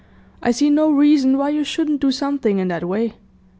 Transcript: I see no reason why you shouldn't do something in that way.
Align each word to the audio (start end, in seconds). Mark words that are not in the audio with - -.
I 0.41 0.49
see 0.49 0.71
no 0.71 0.89
reason 0.89 1.37
why 1.37 1.49
you 1.49 1.63
shouldn't 1.63 2.01
do 2.01 2.11
something 2.11 2.57
in 2.57 2.69
that 2.69 2.85
way. 2.85 3.13